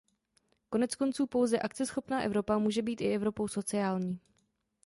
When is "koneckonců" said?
0.69-1.25